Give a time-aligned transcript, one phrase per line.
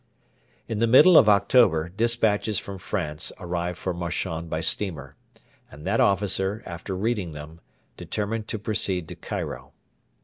[0.67, 5.15] In the middle of October despatches from France arrived for Marchand by steamer;
[5.69, 7.61] and that officer, after reading them,
[7.97, 9.73] determined to proceed to Cairo.